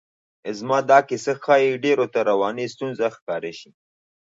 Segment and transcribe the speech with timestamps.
[0.57, 3.69] زما دا کیسه ښایي ډېرو ته رواني ستونزه ښکاره شي.